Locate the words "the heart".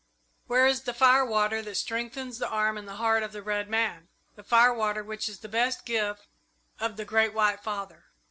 2.87-3.21